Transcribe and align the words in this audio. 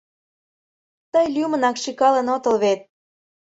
Тый 1.11 1.25
лӱмынак 1.35 1.75
шӱкалын 1.83 2.27
отыл 2.35 2.55
вет. 2.63 2.79